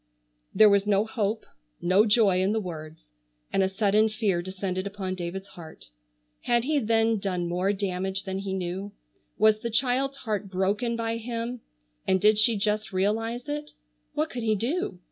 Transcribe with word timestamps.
There 0.51 0.67
was 0.67 0.87
no 0.87 1.05
hope, 1.05 1.45
no 1.79 2.07
joy 2.07 2.41
in 2.41 2.53
the 2.53 2.59
words, 2.59 3.11
and 3.53 3.61
a 3.61 3.69
sudden 3.69 4.09
fear 4.09 4.41
descended 4.41 4.87
upon 4.87 5.13
David's 5.13 5.49
heart. 5.49 5.91
Had 6.41 6.63
he 6.63 6.79
then 6.79 7.19
done 7.19 7.47
more 7.47 7.71
damage 7.71 8.23
than 8.23 8.39
he 8.39 8.55
knew? 8.55 8.93
Was 9.37 9.59
the 9.59 9.69
child's 9.69 10.17
heart 10.17 10.49
broken 10.49 10.95
by 10.95 11.17
him, 11.17 11.61
and 12.07 12.19
did 12.19 12.39
she 12.39 12.55
just 12.55 12.91
realize 12.91 13.47
it? 13.47 13.73
What 14.15 14.31
could 14.31 14.41
he 14.41 14.55
do? 14.55 14.99